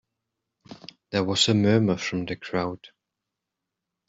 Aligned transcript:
There 1.11 1.23
was 1.23 1.47
a 1.47 1.53
murmur 1.53 1.95
from 1.95 2.25
the 2.25 2.35
crowd. 2.35 2.87